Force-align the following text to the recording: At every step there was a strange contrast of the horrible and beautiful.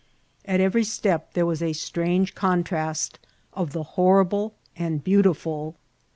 At 0.45 0.59
every 0.59 0.83
step 0.83 1.33
there 1.35 1.45
was 1.45 1.61
a 1.61 1.73
strange 1.73 2.33
contrast 2.33 3.19
of 3.53 3.71
the 3.71 3.83
horrible 3.83 4.55
and 4.75 5.03
beautiful. 5.03 5.75